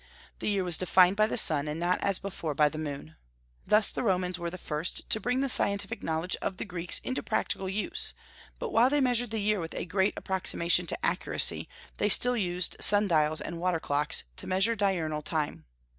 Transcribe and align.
The 0.39 0.49
year 0.49 0.63
was 0.63 0.79
defined 0.79 1.15
by 1.15 1.27
the 1.27 1.37
sun, 1.37 1.67
and 1.67 1.79
not 1.79 1.99
as 2.01 2.17
before 2.17 2.55
by 2.55 2.69
the 2.69 2.79
moon. 2.79 3.17
Thus 3.67 3.91
the 3.91 4.01
Romans 4.01 4.39
were 4.39 4.49
the 4.49 4.57
first 4.57 5.07
to 5.11 5.19
bring 5.19 5.41
the 5.41 5.47
scientific 5.47 6.01
knowledge 6.01 6.35
of 6.41 6.57
the 6.57 6.65
Greeks 6.65 6.97
into 7.03 7.21
practical 7.21 7.69
use; 7.69 8.15
but 8.57 8.71
while 8.71 8.89
they 8.89 8.99
measured 8.99 9.29
the 9.29 9.37
year 9.37 9.59
with 9.59 9.75
a 9.75 9.85
great 9.85 10.15
approximation 10.17 10.87
to 10.87 11.05
accuracy, 11.05 11.69
they 11.97 12.09
still 12.09 12.35
used 12.35 12.77
sun 12.79 13.07
dials 13.07 13.41
and 13.41 13.59
water 13.59 13.79
clocks 13.79 14.23
to 14.37 14.47
measure 14.47 14.75
diurnal 14.75 15.21
time. 15.21 15.65